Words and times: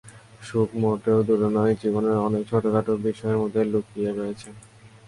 সুখ 0.47 0.69
মোটেও 0.81 1.19
দূরে 1.27 1.49
নয়, 1.55 1.73
জীবনের 1.81 2.17
অনেক 2.27 2.43
ছোটখাটো 2.49 2.91
বিষয়ের 3.05 3.37
মধ্যেই 3.41 3.67
লুকিয়ে 3.73 4.11
রয়েছে। 4.11 4.49